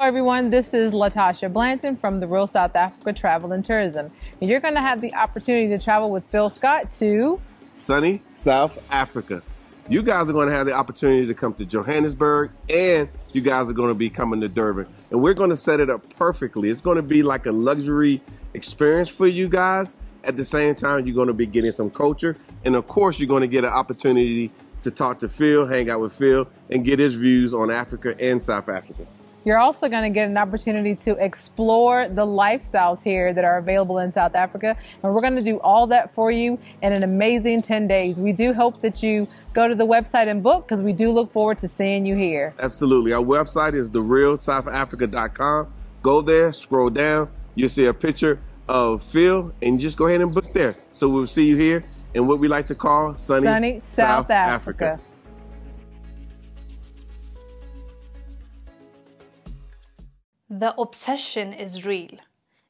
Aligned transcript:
Hello 0.00 0.08
everyone, 0.08 0.48
this 0.48 0.72
is 0.72 0.94
Latasha 0.94 1.52
Blanton 1.52 1.94
from 1.94 2.20
the 2.20 2.26
Real 2.26 2.46
South 2.46 2.74
Africa 2.74 3.12
Travel 3.12 3.52
and 3.52 3.62
Tourism. 3.62 4.10
And 4.40 4.48
you're 4.48 4.58
going 4.58 4.72
to 4.72 4.80
have 4.80 5.02
the 5.02 5.12
opportunity 5.12 5.68
to 5.76 5.78
travel 5.78 6.10
with 6.10 6.24
Phil 6.30 6.48
Scott 6.48 6.90
to 6.94 7.38
sunny 7.74 8.22
South 8.32 8.82
Africa. 8.90 9.42
You 9.90 10.02
guys 10.02 10.30
are 10.30 10.32
going 10.32 10.48
to 10.48 10.54
have 10.54 10.64
the 10.64 10.72
opportunity 10.72 11.26
to 11.26 11.34
come 11.34 11.52
to 11.52 11.66
Johannesburg 11.66 12.50
and 12.70 13.10
you 13.32 13.42
guys 13.42 13.68
are 13.68 13.74
going 13.74 13.92
to 13.92 13.94
be 13.94 14.08
coming 14.08 14.40
to 14.40 14.48
Durban. 14.48 14.86
And 15.10 15.22
we're 15.22 15.34
going 15.34 15.50
to 15.50 15.56
set 15.56 15.80
it 15.80 15.90
up 15.90 16.08
perfectly. 16.16 16.70
It's 16.70 16.80
going 16.80 16.96
to 16.96 17.02
be 17.02 17.22
like 17.22 17.44
a 17.44 17.52
luxury 17.52 18.22
experience 18.54 19.10
for 19.10 19.26
you 19.26 19.50
guys. 19.50 19.96
At 20.24 20.38
the 20.38 20.46
same 20.46 20.74
time, 20.74 21.06
you're 21.06 21.14
going 21.14 21.28
to 21.28 21.34
be 21.34 21.44
getting 21.44 21.72
some 21.72 21.90
culture. 21.90 22.36
And 22.64 22.74
of 22.74 22.86
course, 22.86 23.20
you're 23.20 23.28
going 23.28 23.42
to 23.42 23.48
get 23.48 23.64
an 23.64 23.70
opportunity 23.74 24.50
to 24.80 24.90
talk 24.90 25.18
to 25.18 25.28
Phil, 25.28 25.66
hang 25.66 25.90
out 25.90 26.00
with 26.00 26.14
Phil, 26.14 26.48
and 26.70 26.86
get 26.86 26.98
his 26.98 27.16
views 27.16 27.52
on 27.52 27.70
Africa 27.70 28.18
and 28.18 28.42
South 28.42 28.70
Africa. 28.70 29.06
You're 29.44 29.58
also 29.58 29.88
going 29.88 30.02
to 30.02 30.10
get 30.10 30.28
an 30.28 30.36
opportunity 30.36 30.94
to 30.96 31.12
explore 31.12 32.08
the 32.08 32.26
lifestyles 32.26 33.02
here 33.02 33.32
that 33.32 33.44
are 33.44 33.58
available 33.58 33.98
in 33.98 34.12
South 34.12 34.34
Africa. 34.34 34.76
And 35.02 35.14
we're 35.14 35.22
going 35.22 35.36
to 35.36 35.42
do 35.42 35.58
all 35.60 35.86
that 35.86 36.14
for 36.14 36.30
you 36.30 36.58
in 36.82 36.92
an 36.92 37.02
amazing 37.02 37.62
10 37.62 37.88
days. 37.88 38.16
We 38.16 38.32
do 38.32 38.52
hope 38.52 38.82
that 38.82 39.02
you 39.02 39.26
go 39.54 39.66
to 39.66 39.74
the 39.74 39.86
website 39.86 40.28
and 40.28 40.42
book 40.42 40.68
because 40.68 40.82
we 40.82 40.92
do 40.92 41.10
look 41.10 41.32
forward 41.32 41.58
to 41.58 41.68
seeing 41.68 42.04
you 42.04 42.16
here. 42.16 42.54
Absolutely. 42.58 43.12
Our 43.12 43.22
website 43.22 43.74
is 43.74 43.90
therealsouthafrica.com. 43.90 45.72
Go 46.02 46.20
there, 46.20 46.52
scroll 46.52 46.90
down, 46.90 47.30
you'll 47.54 47.68
see 47.68 47.86
a 47.86 47.94
picture 47.94 48.40
of 48.68 49.02
Phil, 49.02 49.52
and 49.62 49.78
just 49.78 49.98
go 49.98 50.06
ahead 50.06 50.20
and 50.20 50.32
book 50.32 50.52
there. 50.52 50.76
So 50.92 51.08
we'll 51.08 51.26
see 51.26 51.46
you 51.46 51.56
here 51.56 51.84
in 52.14 52.26
what 52.26 52.38
we 52.38 52.48
like 52.48 52.66
to 52.68 52.74
call 52.74 53.14
sunny, 53.14 53.42
sunny 53.42 53.80
South, 53.80 54.26
South 54.26 54.30
Africa. 54.30 54.84
Africa. 54.86 55.09
The 60.52 60.74
obsession 60.80 61.52
is 61.52 61.86
real. 61.86 62.18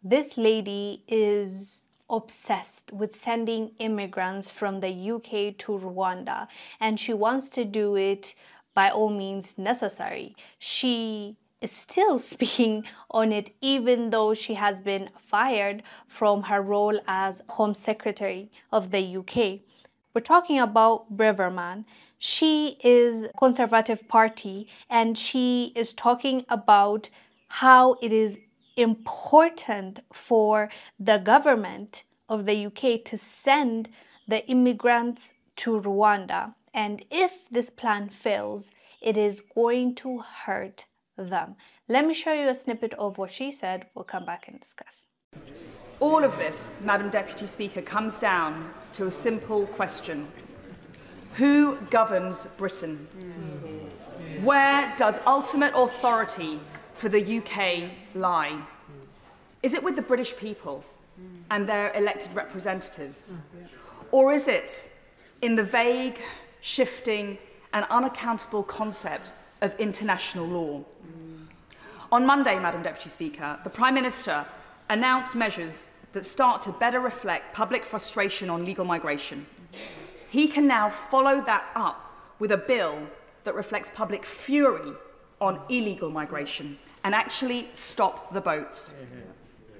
This 0.00 0.38
lady 0.38 1.02
is 1.08 1.88
obsessed 2.08 2.92
with 2.92 3.16
sending 3.16 3.72
immigrants 3.80 4.48
from 4.48 4.78
the 4.78 5.10
UK 5.10 5.58
to 5.58 5.72
Rwanda 5.72 6.46
and 6.78 7.00
she 7.00 7.12
wants 7.12 7.48
to 7.48 7.64
do 7.64 7.96
it 7.96 8.36
by 8.74 8.90
all 8.90 9.10
means 9.10 9.58
necessary. 9.58 10.36
She 10.60 11.36
is 11.60 11.72
still 11.72 12.16
speaking 12.32 12.84
on 13.10 13.32
it 13.32 13.50
even 13.60 14.10
though 14.10 14.34
she 14.34 14.54
has 14.54 14.80
been 14.80 15.10
fired 15.18 15.82
from 16.06 16.44
her 16.44 16.62
role 16.62 17.00
as 17.08 17.42
Home 17.48 17.74
Secretary 17.74 18.52
of 18.70 18.92
the 18.92 19.16
UK. 19.16 19.62
We're 20.14 20.20
talking 20.20 20.60
about 20.60 21.16
Braverman. 21.16 21.86
She 22.20 22.78
is 22.84 23.26
Conservative 23.36 24.06
Party 24.06 24.68
and 24.88 25.18
she 25.18 25.72
is 25.74 25.92
talking 25.92 26.46
about 26.48 27.10
how 27.60 27.94
it 28.02 28.12
is 28.12 28.36
important 28.76 30.00
for 30.12 30.68
the 30.98 31.18
government 31.18 32.02
of 32.28 32.46
the 32.46 32.66
UK 32.66 33.04
to 33.04 33.16
send 33.16 33.88
the 34.26 34.44
immigrants 34.48 35.32
to 35.54 35.80
Rwanda. 35.80 36.52
And 36.74 37.04
if 37.12 37.48
this 37.52 37.70
plan 37.70 38.08
fails, 38.08 38.72
it 39.00 39.16
is 39.16 39.40
going 39.40 39.94
to 39.96 40.18
hurt 40.18 40.86
them. 41.16 41.54
Let 41.88 42.04
me 42.08 42.12
show 42.12 42.32
you 42.32 42.48
a 42.48 42.56
snippet 42.56 42.92
of 42.94 43.18
what 43.18 43.30
she 43.30 43.52
said. 43.52 43.86
We'll 43.94 44.04
come 44.04 44.26
back 44.26 44.48
and 44.48 44.58
discuss. 44.58 45.06
All 46.00 46.24
of 46.24 46.36
this, 46.36 46.74
Madam 46.80 47.08
Deputy 47.08 47.46
Speaker, 47.46 47.82
comes 47.82 48.18
down 48.18 48.68
to 48.94 49.06
a 49.06 49.12
simple 49.12 49.66
question 49.66 50.26
Who 51.34 51.76
governs 51.90 52.48
Britain? 52.56 53.06
Mm-hmm. 53.16 54.44
Where 54.44 54.92
does 54.96 55.20
ultimate 55.24 55.72
authority 55.76 56.58
for 56.94 57.08
the 57.08 57.38
UK 57.38 57.90
lie? 58.14 58.62
Is 59.62 59.74
it 59.74 59.82
with 59.82 59.96
the 59.96 60.02
British 60.02 60.36
people 60.36 60.84
and 61.50 61.68
their 61.68 61.92
elected 61.92 62.34
representatives? 62.34 63.34
Or 64.10 64.32
is 64.32 64.48
it 64.48 64.90
in 65.42 65.56
the 65.56 65.62
vague, 65.62 66.18
shifting, 66.60 67.38
and 67.72 67.84
unaccountable 67.90 68.62
concept 68.62 69.32
of 69.60 69.74
international 69.78 70.46
law? 70.46 70.84
On 72.12 72.24
Monday, 72.24 72.58
Madam 72.58 72.82
Deputy 72.82 73.08
Speaker, 73.08 73.58
the 73.64 73.70
Prime 73.70 73.94
Minister 73.94 74.46
announced 74.88 75.34
measures 75.34 75.88
that 76.12 76.24
start 76.24 76.62
to 76.62 76.72
better 76.72 77.00
reflect 77.00 77.54
public 77.54 77.84
frustration 77.84 78.48
on 78.48 78.64
legal 78.64 78.84
migration. 78.84 79.46
He 80.28 80.46
can 80.46 80.66
now 80.66 80.88
follow 80.90 81.40
that 81.44 81.64
up 81.74 82.12
with 82.38 82.52
a 82.52 82.56
bill 82.56 83.08
that 83.44 83.54
reflects 83.54 83.90
public 83.94 84.24
fury 84.24 84.92
on 85.44 85.60
illegal 85.68 86.10
migration 86.10 86.78
and 87.04 87.14
actually 87.14 87.68
stop 87.72 88.32
the 88.32 88.40
boats. 88.40 88.92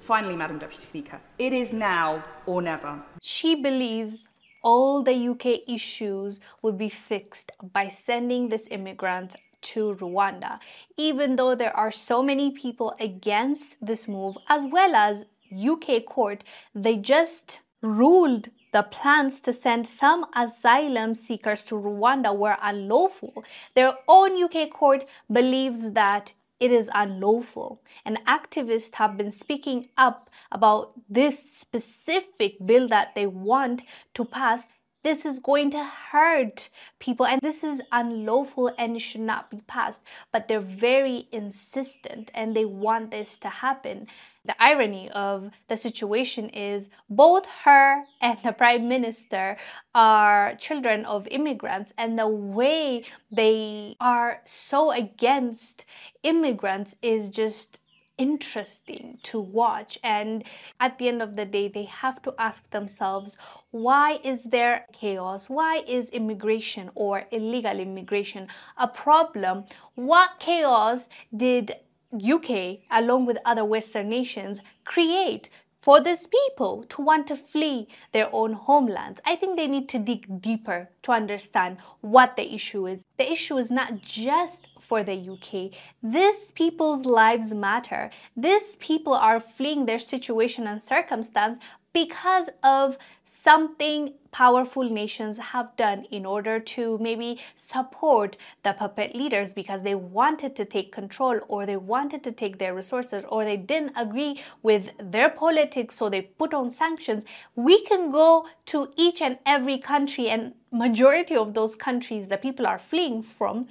Finally, 0.00 0.36
Madam 0.36 0.58
Deputy 0.58 0.82
Speaker, 0.82 1.20
it 1.38 1.52
is 1.52 1.72
now 1.72 2.22
or 2.46 2.62
never. 2.62 3.02
She 3.20 3.56
believes 3.56 4.28
all 4.62 5.02
the 5.02 5.28
UK 5.28 5.68
issues 5.68 6.40
will 6.62 6.72
be 6.72 6.88
fixed 6.88 7.52
by 7.72 7.88
sending 7.88 8.48
this 8.48 8.68
immigrant 8.70 9.36
to 9.60 9.94
Rwanda, 9.94 10.60
even 10.96 11.36
though 11.36 11.54
there 11.54 11.76
are 11.76 11.90
so 11.90 12.22
many 12.22 12.52
people 12.52 12.94
against 13.00 13.76
this 13.82 14.06
move, 14.06 14.36
as 14.48 14.64
well 14.70 14.94
as 14.94 15.24
UK 15.52 16.04
court, 16.06 16.44
they 16.74 16.96
just 16.96 17.60
ruled 17.82 18.48
the 18.72 18.82
plans 18.82 19.40
to 19.40 19.52
send 19.52 19.86
some 19.86 20.26
asylum 20.34 21.14
seekers 21.14 21.64
to 21.64 21.74
Rwanda 21.74 22.36
were 22.36 22.56
unlawful. 22.60 23.44
Their 23.74 23.94
own 24.06 24.42
UK 24.42 24.70
court 24.70 25.04
believes 25.32 25.92
that 25.92 26.32
it 26.60 26.72
is 26.72 26.90
unlawful. 26.94 27.80
And 28.04 28.18
activists 28.26 28.94
have 28.96 29.16
been 29.16 29.30
speaking 29.30 29.88
up 29.96 30.28
about 30.52 30.92
this 31.08 31.38
specific 31.38 32.56
bill 32.66 32.88
that 32.88 33.14
they 33.14 33.26
want 33.26 33.82
to 34.14 34.24
pass 34.24 34.66
this 35.02 35.24
is 35.24 35.38
going 35.38 35.70
to 35.70 35.84
hurt 35.84 36.70
people 36.98 37.24
and 37.26 37.40
this 37.40 37.62
is 37.62 37.80
unlawful 37.92 38.72
and 38.78 38.96
it 38.96 39.00
should 39.00 39.20
not 39.20 39.50
be 39.50 39.60
passed. 39.66 40.02
But 40.32 40.48
they're 40.48 40.60
very 40.60 41.28
insistent 41.32 42.30
and 42.34 42.54
they 42.54 42.64
want 42.64 43.10
this 43.10 43.38
to 43.38 43.48
happen. 43.48 44.06
The 44.44 44.60
irony 44.62 45.10
of 45.10 45.50
the 45.68 45.76
situation 45.76 46.48
is 46.50 46.90
both 47.10 47.46
her 47.64 48.04
and 48.20 48.38
the 48.38 48.52
prime 48.52 48.88
minister 48.88 49.58
are 49.94 50.54
children 50.54 51.04
of 51.04 51.28
immigrants, 51.28 51.92
and 51.98 52.18
the 52.18 52.26
way 52.28 53.04
they 53.30 53.96
are 54.00 54.40
so 54.46 54.90
against 54.90 55.84
immigrants 56.22 56.96
is 57.02 57.28
just 57.28 57.82
interesting 58.18 59.18
to 59.22 59.40
watch. 59.40 59.98
And 60.02 60.44
at 60.80 60.98
the 60.98 61.08
end 61.08 61.22
of 61.22 61.36
the 61.36 61.46
day 61.46 61.68
they 61.68 61.84
have 61.84 62.20
to 62.22 62.34
ask 62.38 62.68
themselves 62.70 63.38
why 63.70 64.20
is 64.24 64.44
there 64.44 64.86
chaos? 64.92 65.48
Why 65.48 65.78
is 65.86 66.10
immigration 66.10 66.90
or 66.94 67.24
illegal 67.30 67.78
immigration 67.78 68.48
a 68.76 68.88
problem? 68.88 69.64
What 69.94 70.30
chaos 70.38 71.08
did 71.34 71.76
UK 72.12 72.78
along 72.90 73.26
with 73.26 73.38
other 73.44 73.64
western 73.64 74.08
nations 74.08 74.60
create 74.84 75.50
for 75.80 76.00
these 76.00 76.26
people 76.26 76.82
to 76.84 77.02
want 77.02 77.26
to 77.28 77.36
flee 77.36 77.88
their 78.12 78.28
own 78.34 78.52
homelands. 78.52 79.20
I 79.24 79.36
think 79.36 79.56
they 79.56 79.68
need 79.68 79.88
to 79.90 79.98
dig 79.98 80.40
deeper 80.40 80.90
to 81.02 81.12
understand 81.12 81.78
what 82.00 82.36
the 82.36 82.52
issue 82.52 82.86
is. 82.86 83.04
The 83.16 83.30
issue 83.30 83.56
is 83.58 83.70
not 83.70 84.00
just 84.00 84.68
for 84.80 85.02
the 85.02 85.30
UK. 85.30 85.78
These 86.02 86.50
people's 86.52 87.06
lives 87.06 87.54
matter. 87.54 88.10
These 88.36 88.76
people 88.76 89.14
are 89.14 89.40
fleeing 89.40 89.86
their 89.86 89.98
situation 89.98 90.66
and 90.66 90.82
circumstance 90.82 91.58
because 91.92 92.48
of 92.62 92.98
something 93.24 94.12
powerful 94.30 94.88
nations 94.88 95.38
have 95.38 95.74
done 95.76 96.04
in 96.10 96.26
order 96.26 96.60
to 96.60 96.98
maybe 96.98 97.38
support 97.56 98.36
the 98.62 98.72
puppet 98.74 99.14
leaders 99.14 99.54
because 99.54 99.82
they 99.82 99.94
wanted 99.94 100.54
to 100.54 100.64
take 100.64 100.92
control 100.92 101.40
or 101.48 101.64
they 101.64 101.76
wanted 101.76 102.22
to 102.22 102.32
take 102.32 102.58
their 102.58 102.74
resources 102.74 103.24
or 103.28 103.44
they 103.44 103.56
didn't 103.56 103.92
agree 103.96 104.40
with 104.62 104.90
their 104.98 105.30
politics 105.30 105.94
so 105.94 106.08
they 106.08 106.22
put 106.22 106.52
on 106.52 106.70
sanctions. 106.70 107.24
We 107.56 107.82
can 107.84 108.10
go 108.10 108.46
to 108.66 108.88
each 108.96 109.22
and 109.22 109.38
every 109.46 109.78
country 109.78 110.28
and 110.28 110.52
majority 110.70 111.36
of 111.36 111.54
those 111.54 111.74
countries 111.74 112.28
that 112.28 112.42
people 112.42 112.66
are 112.66 112.78
fleeing 112.78 113.22
from 113.22 113.66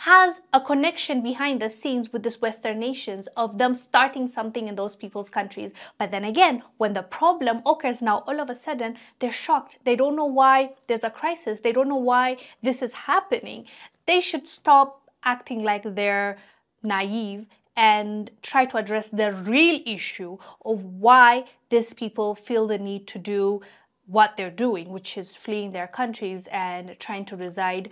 has 0.00 0.40
a 0.54 0.60
connection 0.62 1.22
behind 1.22 1.60
the 1.60 1.68
scenes 1.68 2.10
with 2.10 2.22
these 2.22 2.40
Western 2.40 2.78
nations 2.78 3.26
of 3.36 3.58
them 3.58 3.74
starting 3.74 4.26
something 4.26 4.66
in 4.66 4.74
those 4.74 4.96
people's 4.96 5.28
countries. 5.28 5.74
But 5.98 6.10
then 6.10 6.24
again, 6.24 6.62
when 6.78 6.94
the 6.94 7.02
problem 7.02 7.60
occurs 7.66 8.00
now, 8.00 8.24
all 8.26 8.40
of 8.40 8.48
a 8.48 8.54
sudden, 8.54 8.96
they're 9.18 9.30
shocked. 9.30 9.76
They 9.84 9.96
don't 9.96 10.16
know 10.16 10.24
why 10.24 10.72
there's 10.86 11.04
a 11.04 11.10
crisis. 11.10 11.60
They 11.60 11.72
don't 11.72 11.90
know 11.90 11.96
why 11.96 12.38
this 12.62 12.80
is 12.80 12.94
happening. 12.94 13.66
They 14.06 14.22
should 14.22 14.46
stop 14.46 15.10
acting 15.22 15.64
like 15.64 15.82
they're 15.82 16.38
naive 16.82 17.44
and 17.76 18.30
try 18.40 18.64
to 18.64 18.78
address 18.78 19.10
the 19.10 19.32
real 19.44 19.82
issue 19.84 20.38
of 20.64 20.82
why 20.82 21.44
these 21.68 21.92
people 21.92 22.34
feel 22.34 22.66
the 22.66 22.78
need 22.78 23.06
to 23.08 23.18
do 23.18 23.60
what 24.06 24.38
they're 24.38 24.50
doing, 24.50 24.88
which 24.88 25.18
is 25.18 25.36
fleeing 25.36 25.72
their 25.72 25.88
countries 25.88 26.48
and 26.50 26.96
trying 26.98 27.26
to 27.26 27.36
reside 27.36 27.90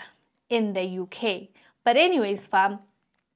in 0.48 0.72
the 0.72 1.00
UK. 1.00 1.48
But 1.88 1.96
anyways, 1.96 2.46
fam, 2.46 2.80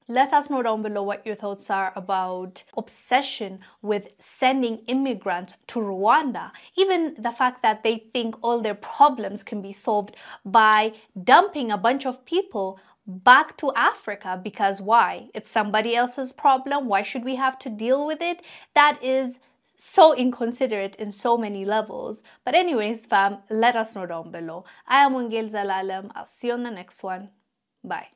Let 0.07 0.33
us 0.33 0.49
know 0.49 0.63
down 0.63 0.81
below 0.83 1.03
what 1.03 1.25
your 1.25 1.35
thoughts 1.35 1.69
are 1.69 1.93
about 1.95 2.63
obsession 2.77 3.61
with 3.81 4.09
sending 4.19 4.79
immigrants 4.87 5.55
to 5.67 5.79
Rwanda. 5.79 6.51
Even 6.77 7.15
the 7.19 7.31
fact 7.31 7.61
that 7.63 7.83
they 7.83 7.97
think 8.13 8.35
all 8.43 8.61
their 8.61 8.75
problems 8.75 9.43
can 9.43 9.61
be 9.61 9.73
solved 9.73 10.15
by 10.45 10.93
dumping 11.23 11.71
a 11.71 11.77
bunch 11.77 12.05
of 12.05 12.25
people 12.25 12.79
back 13.07 13.57
to 13.57 13.73
Africa 13.75 14.39
because 14.43 14.81
why? 14.81 15.29
It's 15.33 15.49
somebody 15.49 15.95
else's 15.95 16.33
problem. 16.33 16.87
Why 16.87 17.03
should 17.03 17.25
we 17.25 17.35
have 17.37 17.59
to 17.59 17.69
deal 17.69 18.05
with 18.05 18.21
it? 18.21 18.43
That 18.75 19.03
is 19.03 19.39
so 19.77 20.13
inconsiderate 20.15 20.95
in 20.97 21.11
so 21.11 21.37
many 21.37 21.65
levels. 21.65 22.23
But 22.45 22.55
anyways, 22.55 23.05
fam, 23.07 23.39
let 23.49 23.75
us 23.75 23.95
know 23.95 24.05
down 24.05 24.31
below. 24.31 24.65
I 24.87 25.03
am 25.05 25.13
Wongel 25.13 25.49
Zelalem. 25.51 26.11
I'll 26.15 26.25
see 26.25 26.47
you 26.49 26.53
on 26.53 26.63
the 26.63 26.71
next 26.71 27.03
one. 27.03 27.31
Bye. 27.83 28.09